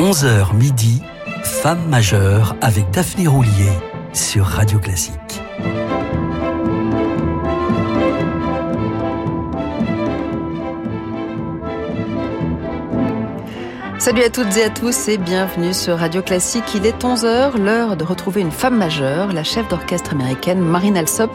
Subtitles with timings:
[0.00, 1.02] 11h midi,
[1.44, 3.68] Femme majeure avec Daphné Roulier
[4.14, 5.42] sur Radio Classique.
[13.98, 16.74] Salut à toutes et à tous et bienvenue sur Radio Classique.
[16.74, 21.30] Il est 11h, l'heure de retrouver une femme majeure, la chef d'orchestre américaine Marine Alsop,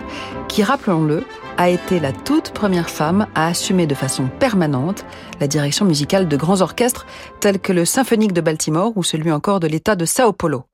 [0.47, 1.23] qui, rappelons-le,
[1.57, 5.05] a été la toute première femme à assumer de façon permanente
[5.39, 7.05] la direction musicale de grands orchestres
[7.39, 10.65] tels que le Symphonique de Baltimore ou celui encore de l'État de Sao Paulo.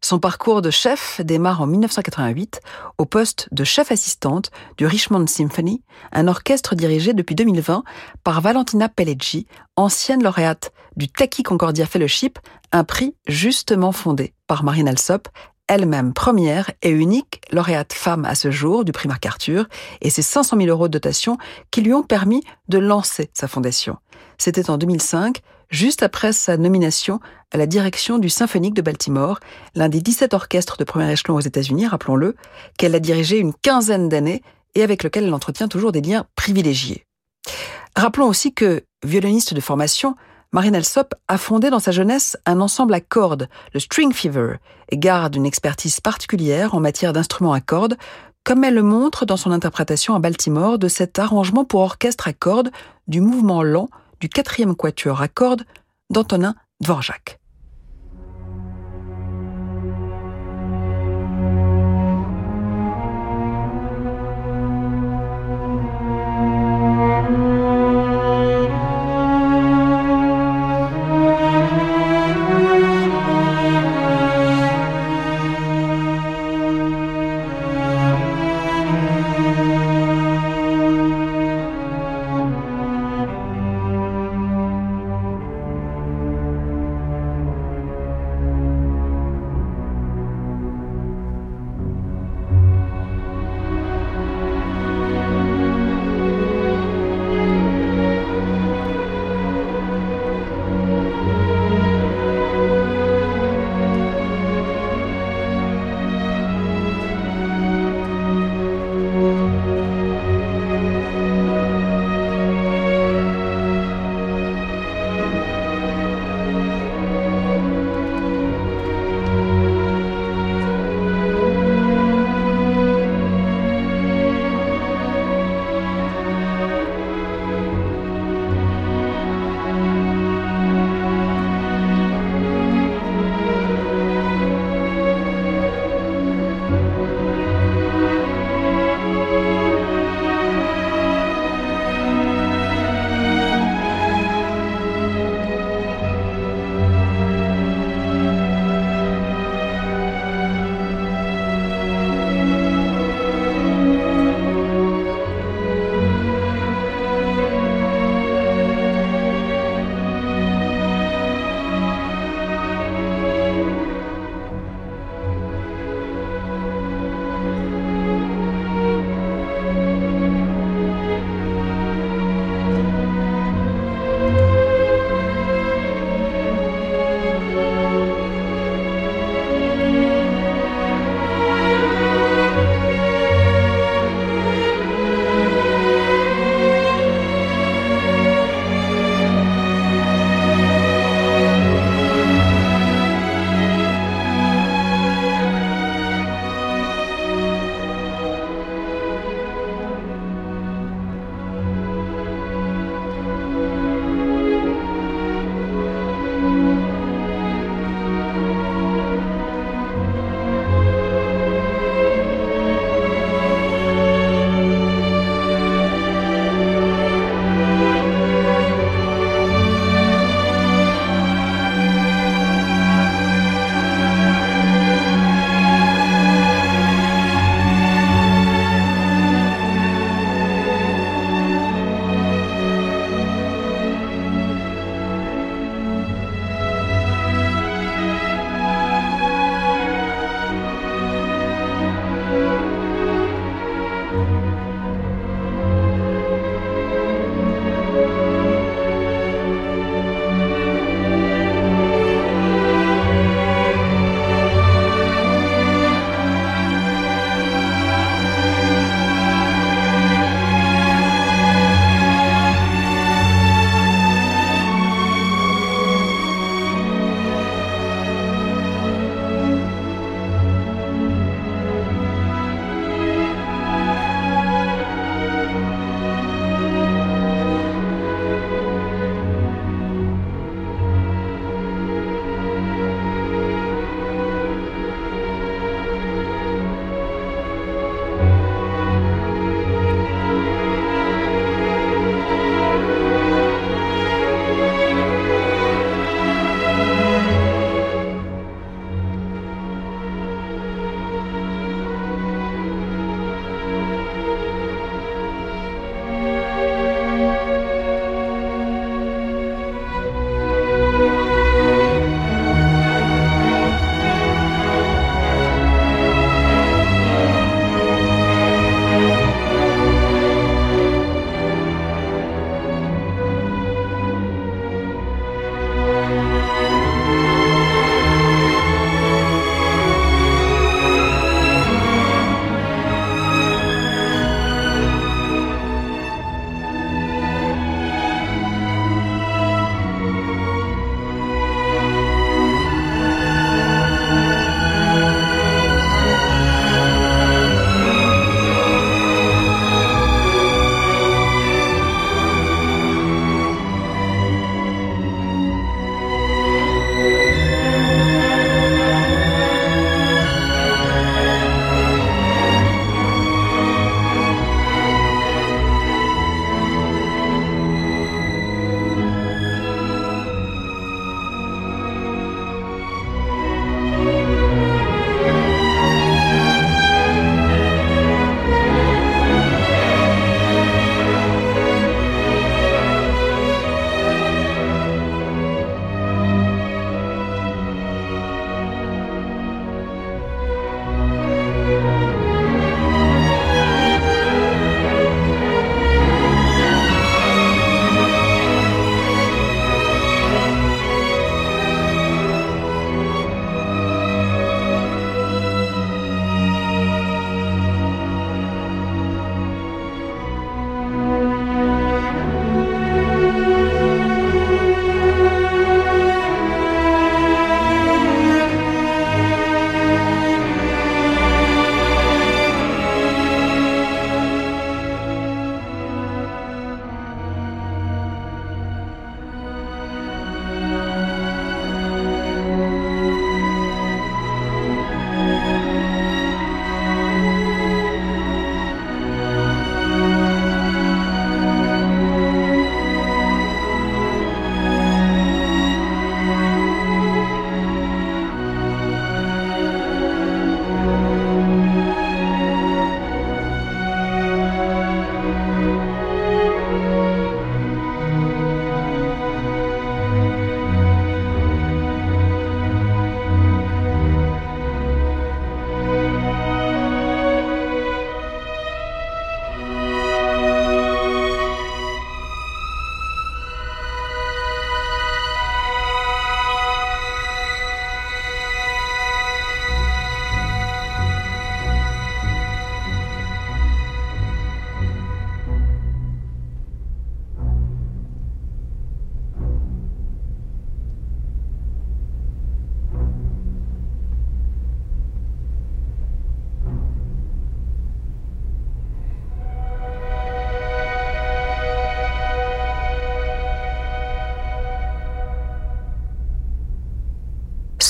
[0.00, 2.60] Son parcours de chef démarre en 1988
[2.98, 7.82] au poste de chef assistante du Richmond Symphony, un orchestre dirigé depuis 2020
[8.22, 12.38] par Valentina Pelleggi, ancienne lauréate du Taki Concordia Fellowship,
[12.70, 15.28] un prix justement fondé par Marine Alsop,
[15.68, 19.66] elle-même première et unique lauréate femme à ce jour du prix MacArthur,
[20.00, 21.38] et ses 500 000 euros de dotation
[21.70, 23.96] qui lui ont permis de lancer sa fondation.
[24.38, 27.20] C'était en 2005, juste après sa nomination
[27.52, 29.40] à la direction du Symphonique de Baltimore,
[29.74, 32.36] l'un des 17 orchestres de premier échelon aux États-Unis, rappelons-le,
[32.76, 34.42] qu'elle a dirigé une quinzaine d'années
[34.74, 37.04] et avec lequel elle entretient toujours des liens privilégiés.
[37.96, 40.14] Rappelons aussi que, violoniste de formation,
[40.52, 44.56] Marine Alsop a fondé dans sa jeunesse un ensemble à cordes, le String Fever,
[44.88, 47.98] et garde une expertise particulière en matière d'instruments à cordes,
[48.44, 52.32] comme elle le montre dans son interprétation à Baltimore de cet arrangement pour orchestre à
[52.32, 52.70] cordes
[53.08, 53.90] du mouvement lent
[54.20, 55.64] du quatrième quatuor à cordes
[56.08, 57.38] d'Antonin Dvorak.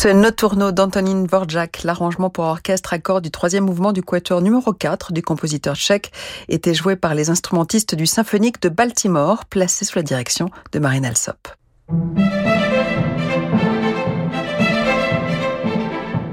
[0.00, 4.72] Ce Noturno d'Antonin Dvorak, l'arrangement pour orchestre à cordes du troisième mouvement du quatuor numéro
[4.72, 6.12] 4 du compositeur tchèque,
[6.48, 11.04] était joué par les instrumentistes du symphonique de Baltimore, placé sous la direction de Marine
[11.04, 11.48] Alsop.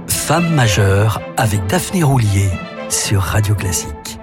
[0.10, 2.52] Femme majeure avec Daphné Roulier
[2.90, 4.20] sur Radio Classique.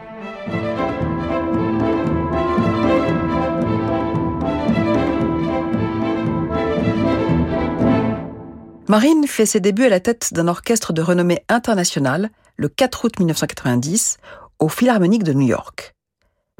[8.92, 13.18] Marine fait ses débuts à la tête d'un orchestre de renommée internationale le 4 août
[13.20, 14.18] 1990
[14.58, 15.94] au Philharmonique de New York.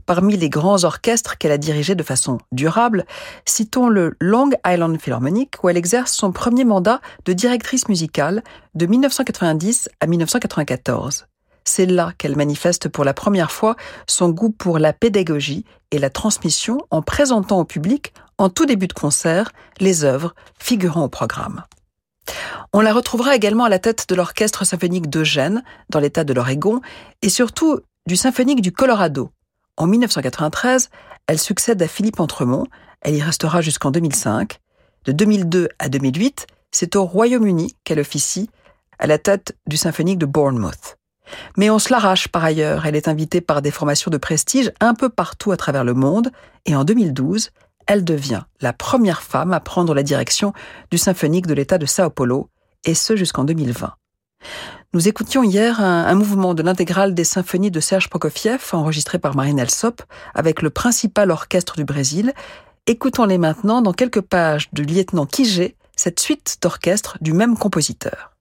[0.06, 3.04] Parmi les grands orchestres qu'elle a dirigés de façon durable,
[3.44, 8.42] citons le Long Island Philharmonic où elle exerce son premier mandat de directrice musicale
[8.74, 11.26] de 1990 à 1994.
[11.64, 16.08] C'est là qu'elle manifeste pour la première fois son goût pour la pédagogie et la
[16.08, 21.64] transmission en présentant au public, en tout début de concert, les œuvres figurant au programme.
[22.72, 26.80] On la retrouvera également à la tête de l'orchestre symphonique d'Eugène, dans l'état de l'Oregon,
[27.20, 29.30] et surtout du symphonique du Colorado.
[29.76, 30.90] En 1993,
[31.26, 32.66] elle succède à Philippe Entremont,
[33.00, 34.58] elle y restera jusqu'en 2005.
[35.04, 38.48] De 2002 à 2008, c'est au Royaume-Uni qu'elle officie,
[38.98, 40.96] à la tête du symphonique de Bournemouth.
[41.56, 44.94] Mais on se l'arrache par ailleurs, elle est invitée par des formations de prestige un
[44.94, 46.30] peu partout à travers le monde,
[46.66, 47.50] et en 2012,
[47.86, 50.52] elle devient la première femme à prendre la direction
[50.90, 52.48] du symphonique de l'État de Sao Paulo,
[52.84, 53.94] et ce jusqu'en 2020.
[54.94, 59.60] Nous écoutions hier un, mouvement de l'intégrale des symphonies de Serge Prokofiev, enregistré par Marine
[59.60, 60.02] Alsop,
[60.34, 62.34] avec le principal orchestre du Brésil.
[62.86, 68.31] Écoutons-les maintenant dans quelques pages du lieutenant Kijé, cette suite d'orchestre du même compositeur.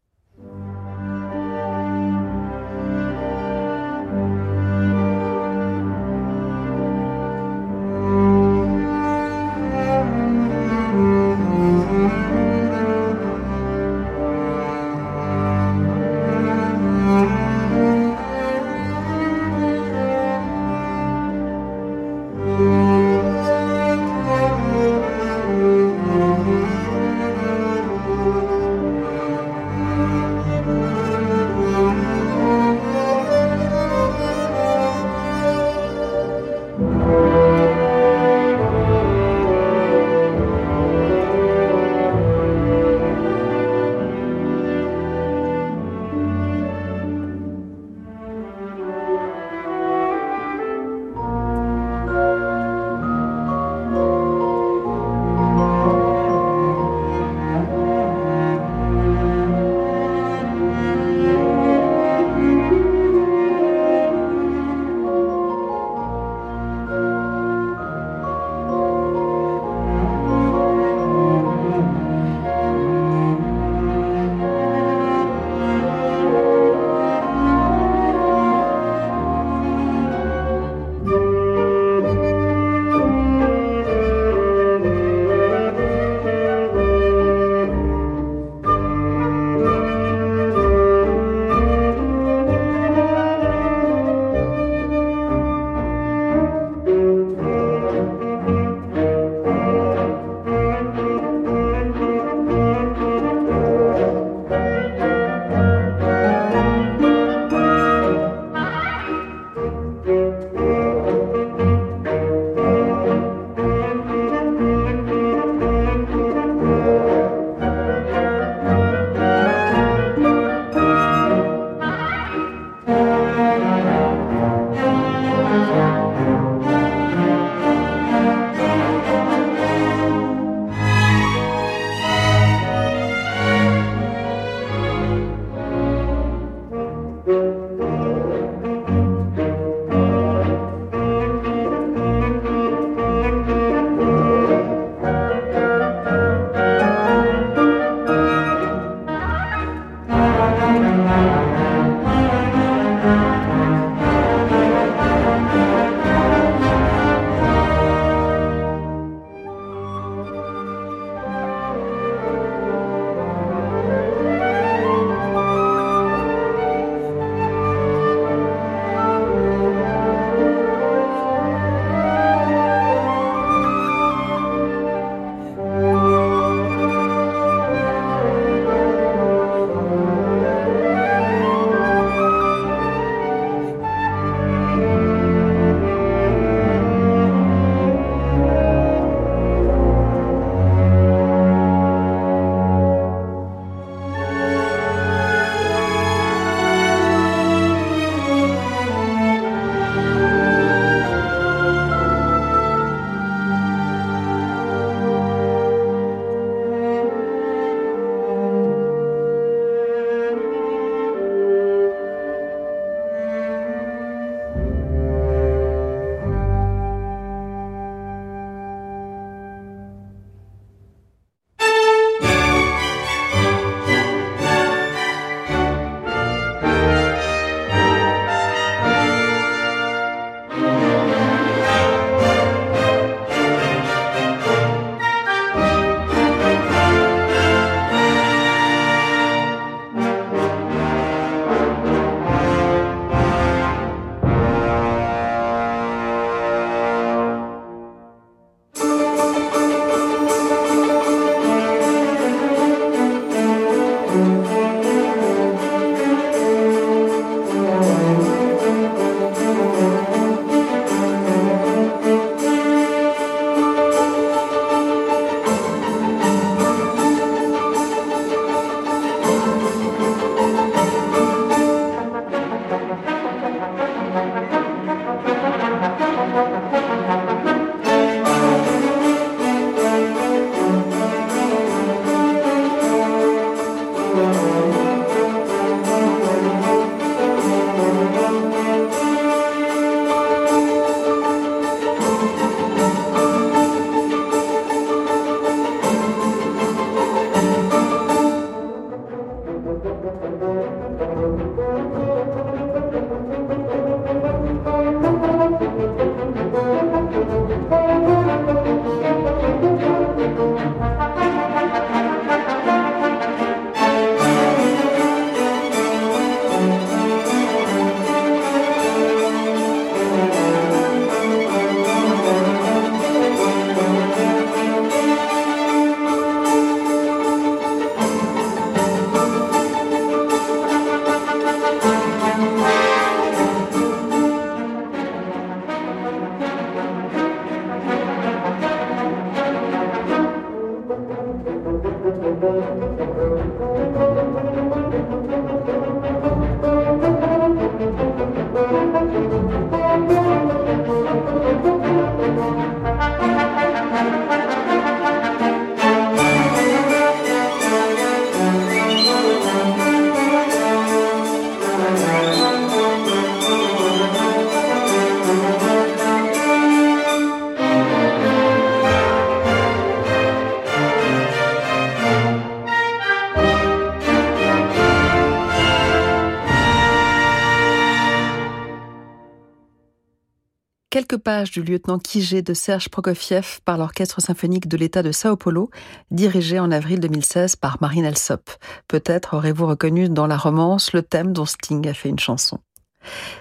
[381.49, 385.71] Du lieutenant Kijé de Serge Prokofiev par l'Orchestre symphonique de l'État de Sao Paulo,
[386.11, 388.51] dirigé en avril 2016 par Marine Alsop.
[388.87, 392.59] Peut-être aurez-vous reconnu dans la romance le thème dont Sting a fait une chanson.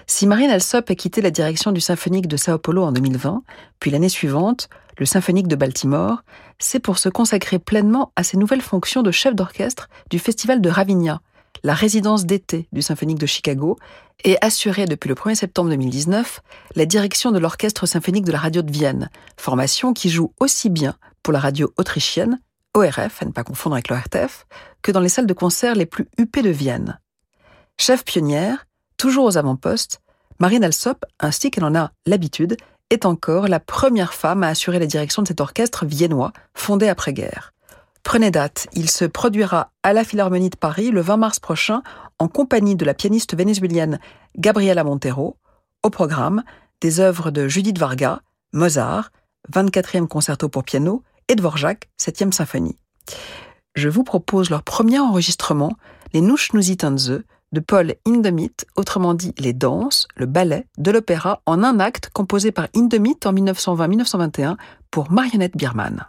[0.07, 3.43] Si Marine Alsop a quitté la direction du symphonique de Sao Paulo en 2020,
[3.79, 6.23] puis l'année suivante, le symphonique de Baltimore,
[6.57, 10.69] c'est pour se consacrer pleinement à ses nouvelles fonctions de chef d'orchestre du festival de
[10.69, 11.21] Ravinia,
[11.63, 13.77] la résidence d'été du Symphonique de Chicago,
[14.23, 16.41] et assurer depuis le 1er septembre 2019
[16.75, 20.95] la direction de l'Orchestre symphonique de la radio de Vienne, formation qui joue aussi bien
[21.23, 22.39] pour la radio autrichienne,
[22.73, 24.45] ORF, à ne pas confondre avec l'ORTF,
[24.81, 26.99] que dans les salles de concert les plus huppées de Vienne.
[27.77, 30.01] Chef pionnière, toujours aux avant-postes,
[30.39, 32.57] Marine Alsop, ainsi qu'elle en a l'habitude,
[32.89, 37.53] est encore la première femme à assurer la direction de cet orchestre viennois fondé après-guerre.
[38.03, 41.83] Prenez date, il se produira à la Philharmonie de Paris le 20 mars prochain
[42.19, 43.99] en compagnie de la pianiste vénézuélienne
[44.37, 45.37] Gabriela Montero,
[45.83, 46.43] au programme
[46.81, 48.21] des œuvres de Judith Varga,
[48.53, 49.11] Mozart,
[49.51, 52.77] 24e concerto pour piano et Dvorak, 7e symphonie.
[53.75, 55.73] Je vous propose leur premier enregistrement,
[56.13, 61.79] les Nushnusitanze de Paul Hindemith, autrement dit les danses, le ballet de l'opéra en un
[61.79, 64.55] acte composé par Hindemith en 1920-1921
[64.89, 66.05] pour Marionnette Biermann.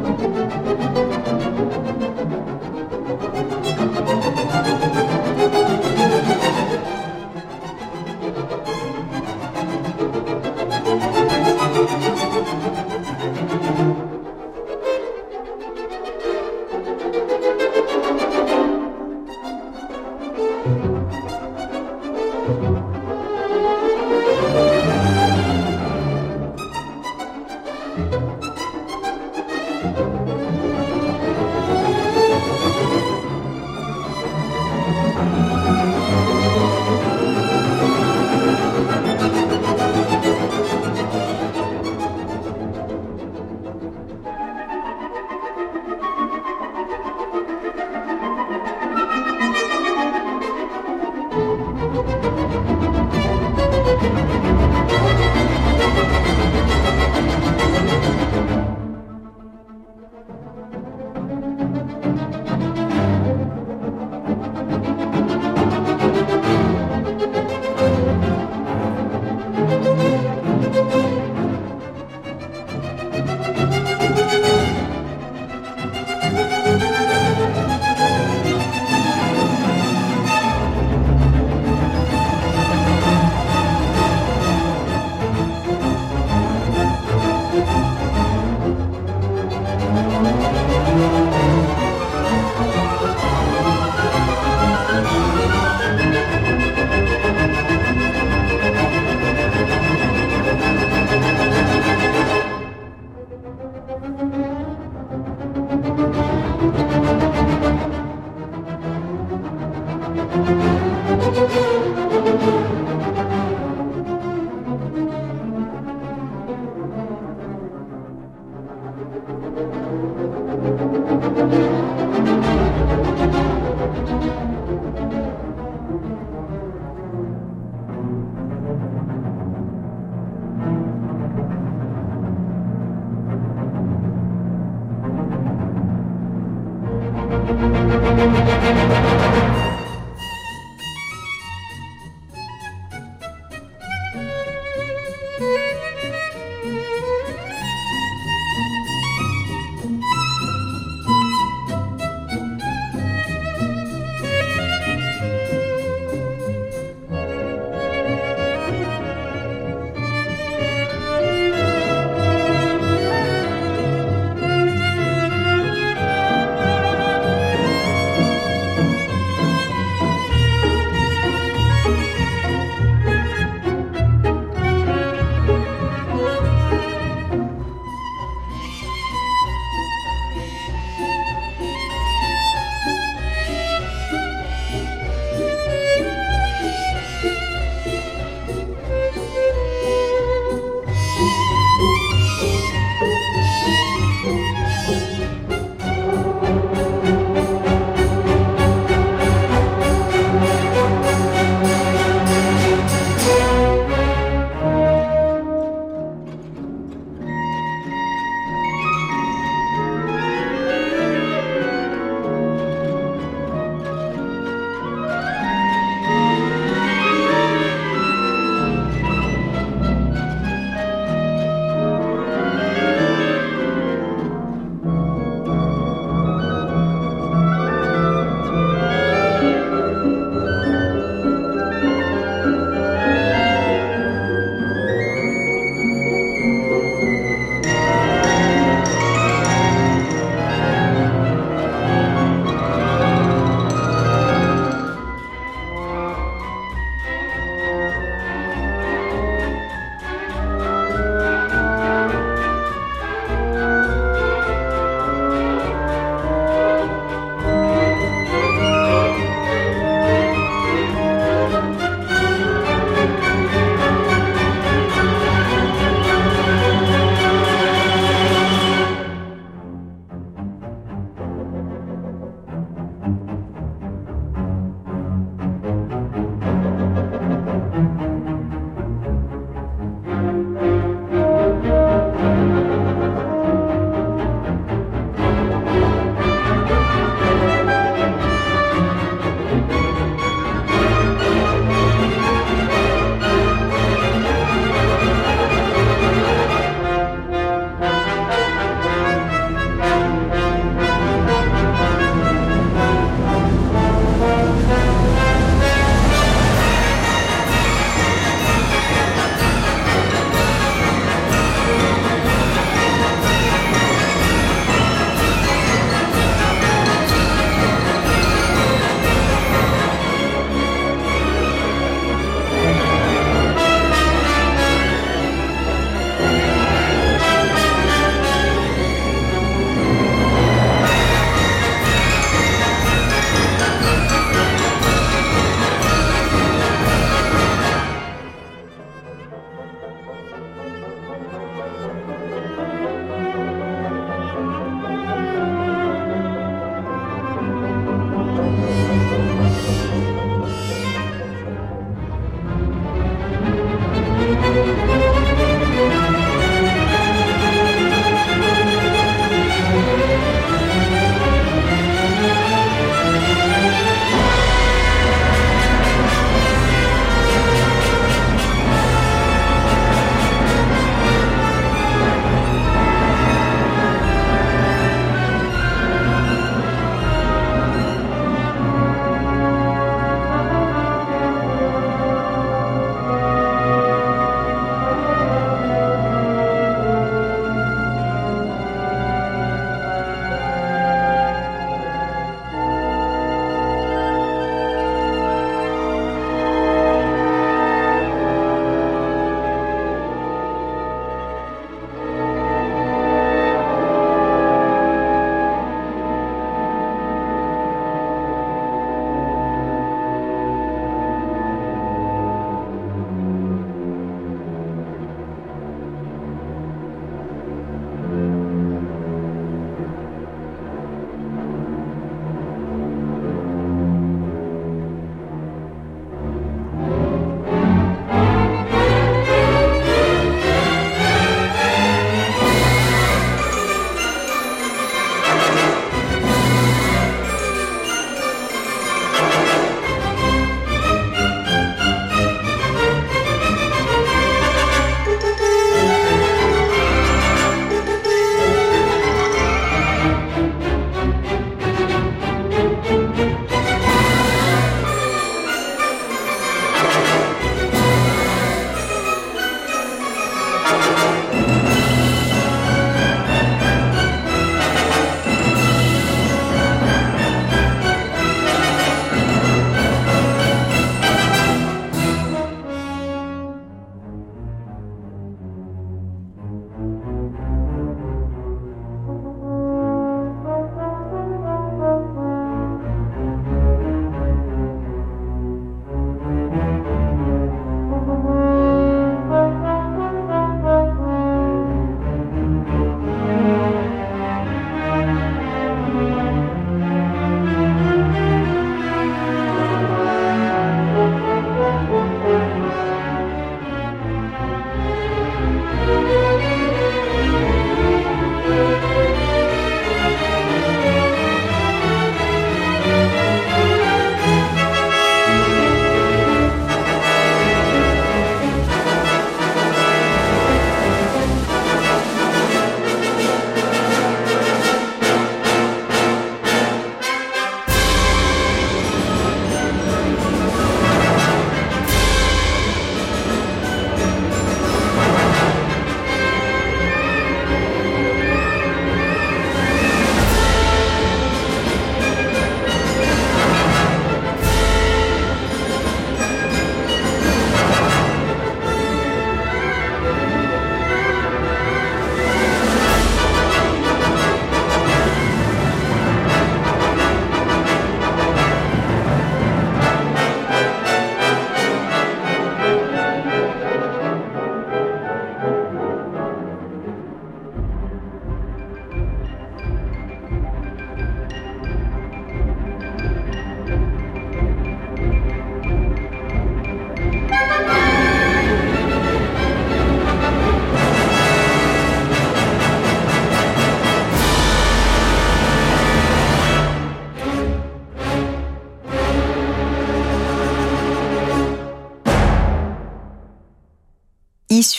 [0.00, 0.42] thank
[4.82, 4.87] you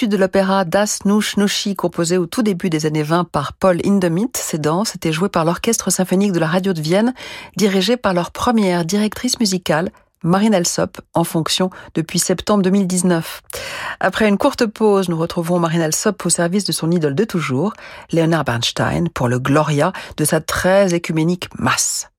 [0.09, 4.35] de l'opéra Das Nush Nushi composé au tout début des années 20 par Paul Hindemith.
[4.35, 7.13] Ces danses étaient jouées par l'Orchestre symphonique de la radio de Vienne,
[7.55, 9.91] dirigé par leur première directrice musicale,
[10.23, 13.41] Marine Alsop, en fonction depuis septembre 2019.
[13.99, 17.73] Après une courte pause, nous retrouvons Marine Alsop au service de son idole de toujours,
[18.11, 22.09] Leonard Bernstein, pour le Gloria de sa très écuménique masse.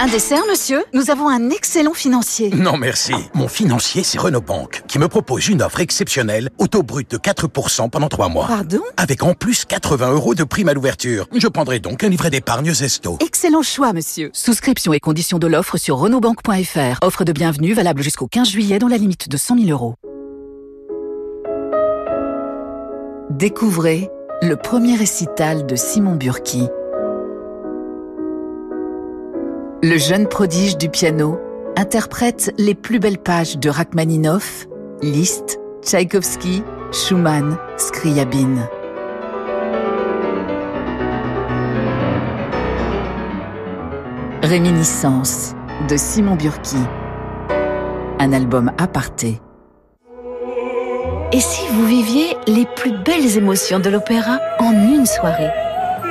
[0.00, 0.84] Un dessert, monsieur?
[0.94, 2.50] Nous avons un excellent financier.
[2.50, 3.14] Non, merci.
[3.34, 7.90] Mon financier, c'est Renault Banque, qui me propose une offre exceptionnelle, auto brut de 4%
[7.90, 8.46] pendant 3 mois.
[8.46, 8.80] Pardon?
[8.96, 11.26] Avec en plus 80 euros de prime à l'ouverture.
[11.34, 13.18] Je prendrai donc un livret d'épargne Zesto.
[13.20, 14.30] Excellent choix, monsieur.
[14.34, 16.98] Souscription et conditions de l'offre sur renaultbank.fr.
[17.02, 19.96] Offre de bienvenue valable jusqu'au 15 juillet dans la limite de 100 000 euros.
[23.30, 24.08] Découvrez
[24.42, 26.68] le premier récital de Simon Burki
[29.82, 31.38] le jeune prodige du piano
[31.76, 34.66] interprète les plus belles pages de Rachmaninoff,
[35.02, 38.68] Liszt, Tchaïkovski, Schumann, Scriabine.
[44.42, 45.54] Réminiscence
[45.88, 46.78] de Simon Burki.
[48.18, 49.40] Un album aparté.
[51.30, 55.67] Et si vous viviez les plus belles émotions de l'opéra en une soirée?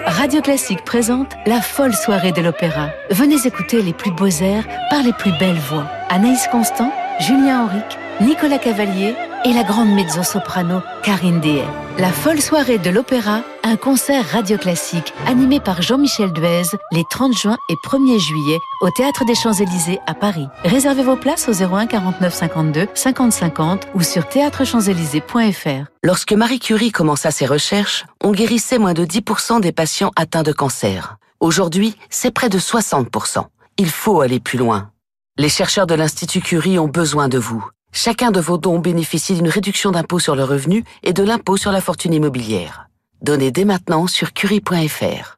[0.10, 2.91] Radio Classique présente la folle soirée de l'opéra.
[3.10, 5.86] Venez écouter les plus beaux airs par les plus belles voix.
[6.10, 9.15] Anaïs Constant, Julien Henrique, Nicolas Cavalier
[9.47, 11.63] et la grande mezzo-soprano Karine Dehay.
[11.97, 17.33] La folle soirée de l'opéra, un concert radio classique animé par Jean-Michel Duez les 30
[17.33, 20.47] juin et 1er juillet au Théâtre des Champs-Élysées à Paris.
[20.65, 25.89] Réservez vos places au 01 49 52 50 50 ou sur théâtrechamps-élysées.fr.
[26.03, 30.51] Lorsque Marie Curie commença ses recherches, on guérissait moins de 10% des patients atteints de
[30.51, 31.15] cancer.
[31.39, 33.45] Aujourd'hui, c'est près de 60%.
[33.77, 34.89] Il faut aller plus loin.
[35.38, 37.63] Les chercheurs de l'Institut Curie ont besoin de vous.
[37.91, 41.71] Chacun de vos dons bénéficie d'une réduction d'impôt sur le revenu et de l'impôt sur
[41.71, 42.89] la fortune immobilière.
[43.21, 45.38] Donnez dès maintenant sur curie.fr.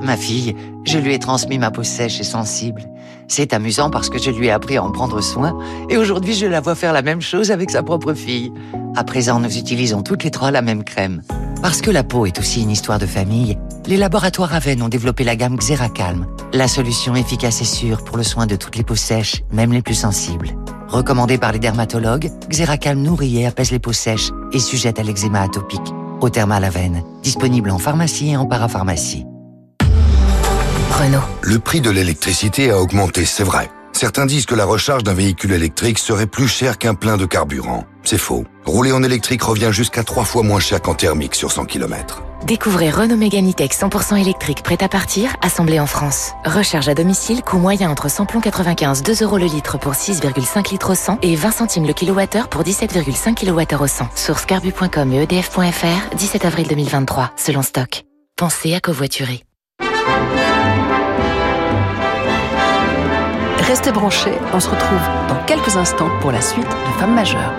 [0.00, 0.54] Ma fille,
[0.84, 2.84] je lui ai transmis ma peau sèche et sensible.
[3.26, 5.58] C'est amusant parce que je lui ai appris à en prendre soin
[5.88, 8.52] et aujourd'hui je la vois faire la même chose avec sa propre fille.
[8.94, 11.22] À présent, nous utilisons toutes les trois la même crème.
[11.62, 15.22] Parce que la peau est aussi une histoire de famille, les laboratoires Aven ont développé
[15.22, 18.96] la gamme Xeracalm, la solution efficace et sûre pour le soin de toutes les peaux
[18.96, 20.50] sèches, même les plus sensibles.
[20.88, 25.42] Recommandée par les dermatologues, Xeracalm nourrit et apaise les peaux sèches et sujette à l'eczéma
[25.42, 25.94] atopique.
[26.20, 29.24] Au thermal Aven, disponible en pharmacie et en parapharmacie.
[30.90, 31.22] Renault.
[31.42, 33.70] Le prix de l'électricité a augmenté, c'est vrai.
[33.92, 37.86] Certains disent que la recharge d'un véhicule électrique serait plus cher qu'un plein de carburant.
[38.02, 38.44] C'est faux.
[38.64, 42.22] Rouler en électrique revient jusqu'à trois fois moins cher qu'en thermique sur 100 km.
[42.44, 46.32] Découvrez Renault Mégane 100% électrique prêt à partir, assemblé en France.
[46.44, 50.72] Recharge à domicile, coût moyen entre 100 plomb 95, 2 euros le litre pour 6,5
[50.72, 54.08] litres au 100 et 20 centimes le kilowattheure pour 17,5 kWh au 100.
[54.16, 58.02] Source carbu.com et edf.fr, 17 avril 2023, selon stock.
[58.36, 59.44] Pensez à covoiturer.
[63.72, 67.54] Restez branchés, on se retrouve dans quelques instants pour la suite de Femmes majeures.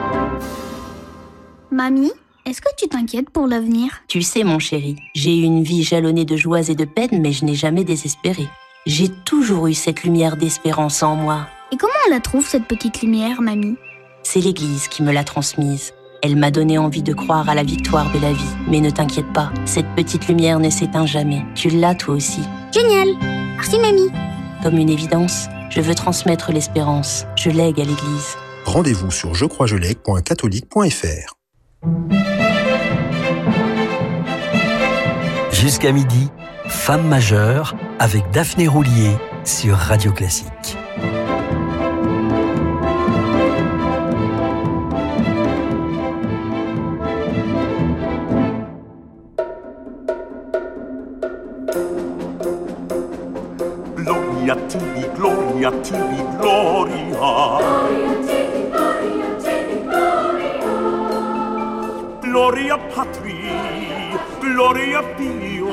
[1.71, 2.11] Mamie,
[2.45, 3.89] est-ce que tu t'inquiètes pour l'avenir?
[4.07, 7.31] Tu sais, mon chéri, j'ai eu une vie jalonnée de joies et de peines, mais
[7.31, 8.47] je n'ai jamais désespéré.
[8.85, 11.47] J'ai toujours eu cette lumière d'espérance en moi.
[11.71, 13.77] Et comment on la trouve, cette petite lumière, mamie?
[14.21, 15.95] C'est l'Église qui me l'a transmise.
[16.21, 18.55] Elle m'a donné envie de croire à la victoire de la vie.
[18.67, 21.43] Mais ne t'inquiète pas, cette petite lumière ne s'éteint jamais.
[21.55, 22.41] Tu l'as toi aussi.
[22.71, 23.07] Génial
[23.55, 24.11] Merci, mamie
[24.61, 27.25] Comme une évidence, je veux transmettre l'espérance.
[27.35, 28.37] Je lègue à l'Église.
[28.65, 31.33] Rendez-vous sur jecroisjelègue.catholique.fr.
[35.51, 36.29] Jusqu'à midi,
[36.67, 39.11] Femme majeure avec Daphné Roulier
[39.43, 40.77] sur Radio Classique.
[62.19, 63.39] Gloria Patri,
[64.41, 65.69] Gloria Dio,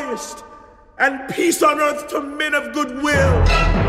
[0.00, 0.44] highest,
[0.98, 3.87] and peace on earth to men of good will.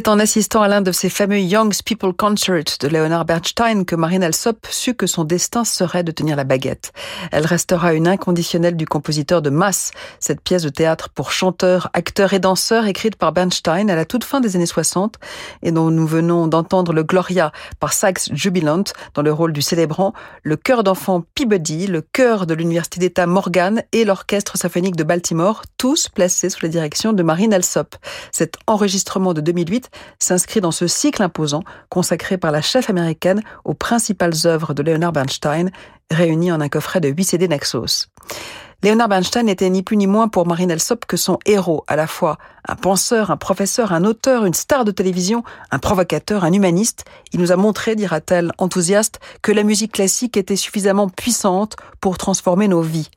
[0.00, 3.94] C'est en assistant à l'un de ces fameux Young People Concerts de Leonard Bernstein que
[3.94, 6.94] Marine Alsop sut que son destin serait de tenir la baguette.
[7.32, 12.32] Elle restera une inconditionnelle du compositeur de Mass, cette pièce de théâtre pour chanteurs, acteurs
[12.32, 15.16] et danseurs écrite par Bernstein à la toute fin des années 60
[15.62, 20.14] et dont nous venons d'entendre le Gloria par Sax Jubilant dans le rôle du célébrant,
[20.42, 25.60] le chœur d'enfants Peabody, le chœur de l'Université d'État Morgan et l'Orchestre symphonique de Baltimore,
[25.76, 27.96] tous placés sous la direction de Marine Alsop.
[28.32, 33.74] Cet enregistrement de 2008 s'inscrit dans ce cycle imposant consacré par la chef américaine aux
[33.74, 35.70] principales œuvres de Leonard Bernstein,
[36.10, 38.08] réunies en un coffret de 8 CD Naxos.
[38.82, 42.06] Leonard Bernstein n'était ni plus ni moins pour Marine Alsop que son héros, à la
[42.06, 47.04] fois un penseur, un professeur, un auteur, une star de télévision, un provocateur, un humaniste.
[47.32, 52.68] Il nous a montré, dira-t-elle enthousiaste, que la musique classique était suffisamment puissante pour transformer
[52.68, 53.10] nos vies.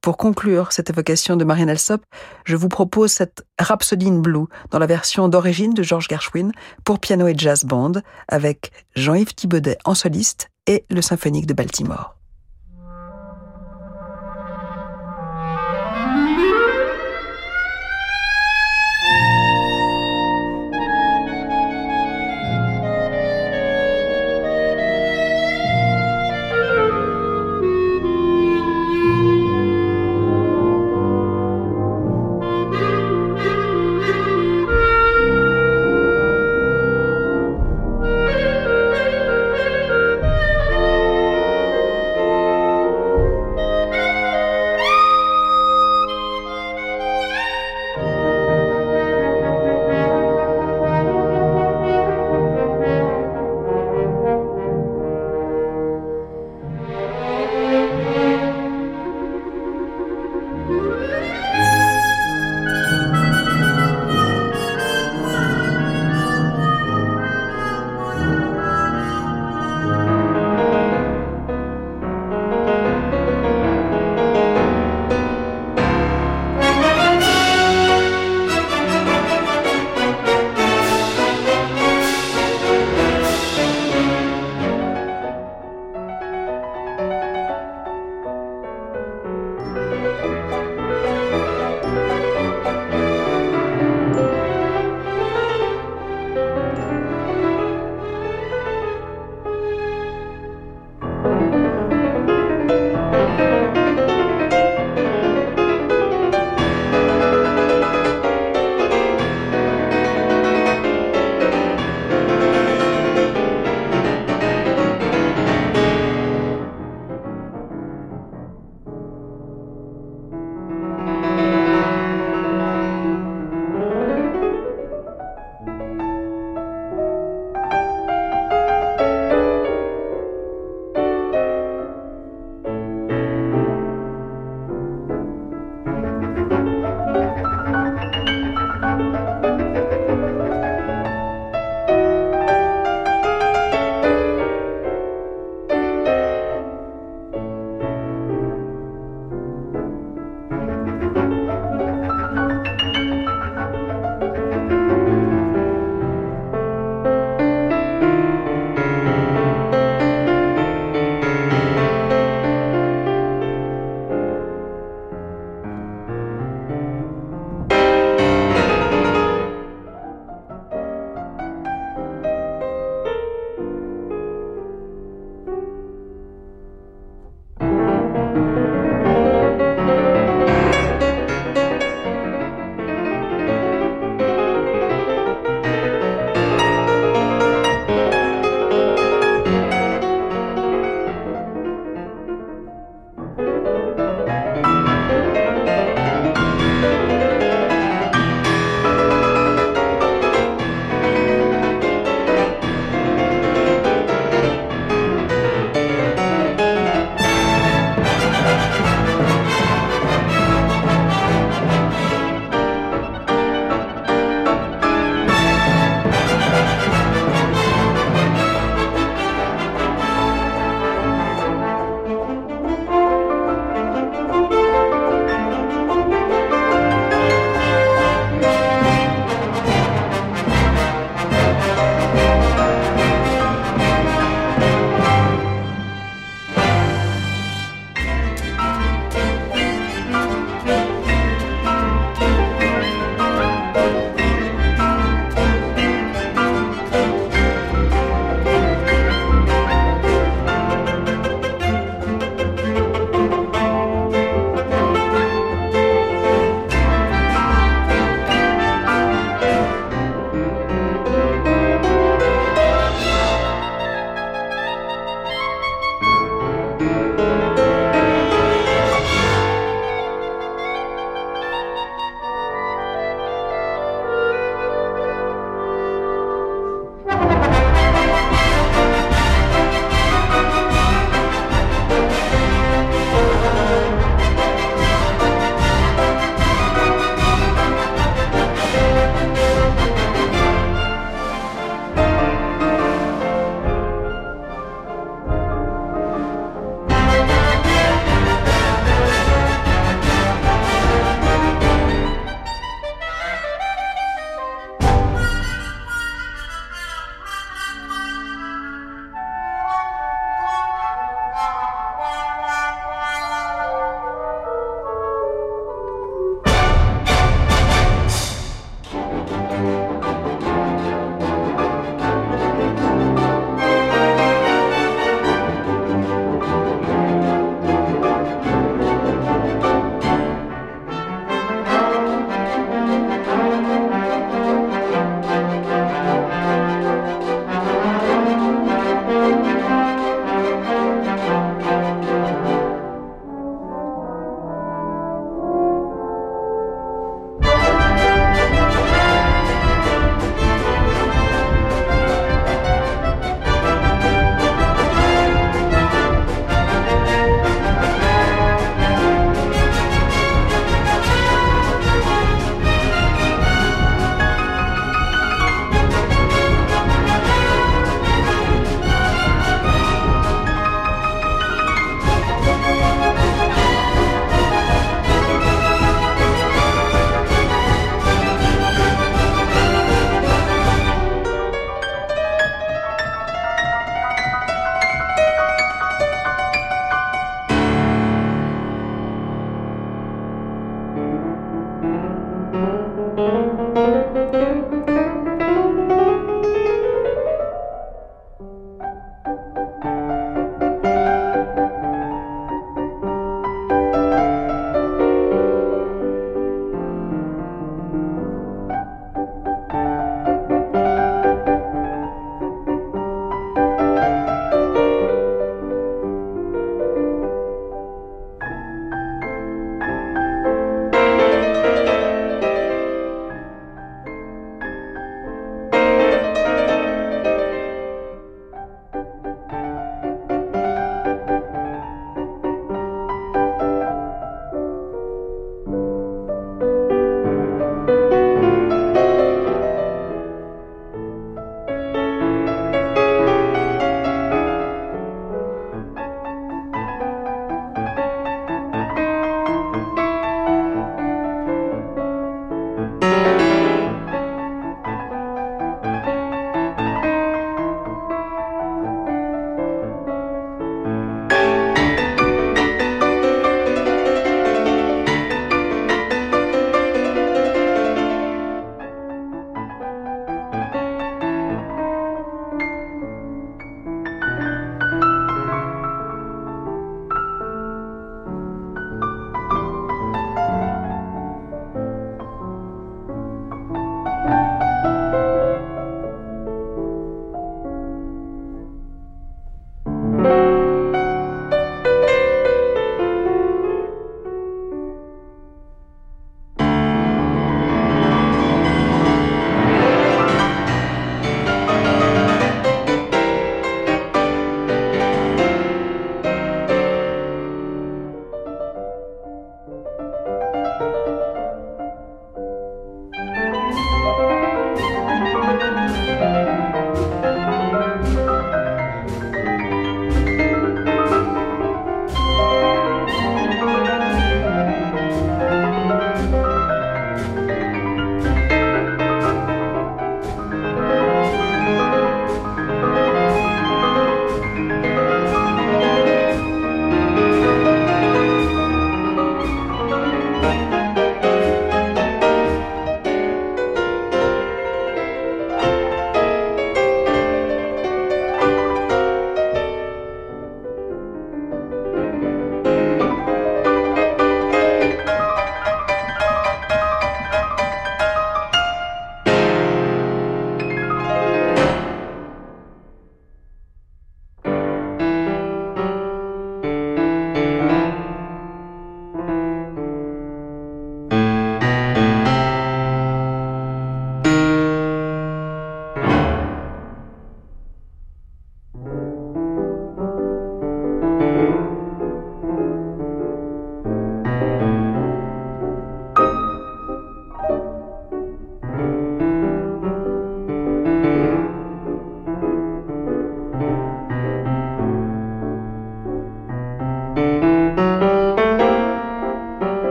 [0.00, 2.02] Pour conclure cette évocation de Marine Alsop,
[2.44, 6.52] je vous propose cette Rhapsody in Blue dans la version d'origine de George Gershwin
[6.84, 7.92] pour piano et jazz band
[8.26, 12.19] avec Jean-Yves Thibaudet en soliste et le symphonique de Baltimore.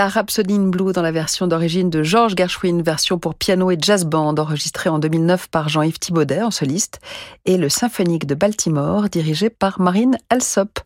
[0.00, 3.76] La Rhapsody in Blue dans la version d'origine de George Gershwin, version pour piano et
[3.78, 7.00] jazz band enregistrée en 2009 par Jean-Yves Thibaudet en soliste,
[7.44, 10.78] et le Symphonique de Baltimore dirigé par Marine Alsop.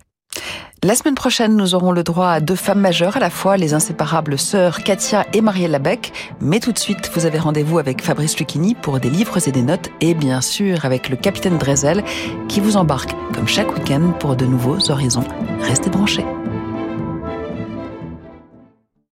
[0.82, 3.72] La semaine prochaine, nous aurons le droit à deux femmes majeures, à la fois les
[3.72, 6.12] inséparables sœurs Katia et Marielle Labec.
[6.40, 9.62] Mais tout de suite, vous avez rendez-vous avec Fabrice Lucchini pour des livres et des
[9.62, 12.02] notes, et bien sûr avec le capitaine Drezel
[12.48, 15.22] qui vous embarque, comme chaque week-end, pour de nouveaux horizons.
[15.60, 16.26] Restez branchés.